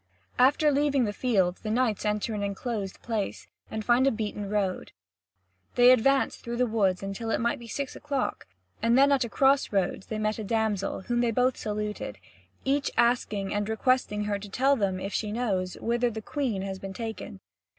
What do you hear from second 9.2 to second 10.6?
a crossroads they met a